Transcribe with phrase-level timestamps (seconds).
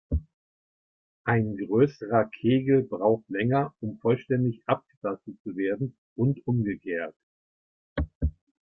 [1.25, 7.13] Ein größerer Kegel braucht länger, um vollständig abgetastet zu werden und umgekehrt.